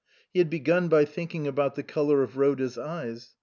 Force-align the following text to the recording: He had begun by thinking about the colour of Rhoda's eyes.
He 0.33 0.39
had 0.39 0.49
begun 0.49 0.87
by 0.87 1.05
thinking 1.05 1.45
about 1.45 1.75
the 1.75 1.83
colour 1.83 2.23
of 2.23 2.35
Rhoda's 2.35 2.75
eyes. 2.75 3.35